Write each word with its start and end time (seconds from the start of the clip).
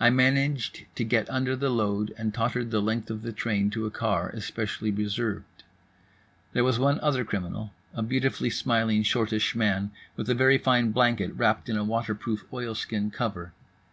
I 0.00 0.10
managed 0.10 0.86
to 0.96 1.04
get 1.04 1.30
under 1.30 1.54
the 1.54 1.70
load 1.70 2.12
and 2.18 2.34
tottered 2.34 2.72
the 2.72 2.82
length 2.82 3.10
of 3.12 3.22
the 3.22 3.30
train 3.30 3.70
to 3.70 3.86
a 3.86 3.92
car 3.92 4.28
especially 4.30 4.90
reserved. 4.90 5.62
There 6.52 6.64
was 6.64 6.80
one 6.80 6.98
other 6.98 7.24
criminal, 7.24 7.72
a 7.94 8.02
beautifully 8.02 8.50
smiling, 8.50 9.04
shortish 9.04 9.54
man, 9.54 9.92
with 10.16 10.28
a 10.28 10.34
very 10.34 10.58
fine 10.58 10.90
blanket 10.90 11.32
wrapped 11.36 11.68
in 11.68 11.76
a 11.76 11.84
water 11.84 12.12
proof 12.16 12.44
oilskin 12.52 13.12
cover. 13.12 13.52